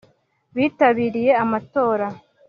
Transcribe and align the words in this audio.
bitabiriye 0.55 1.31
amatora. 1.43 2.07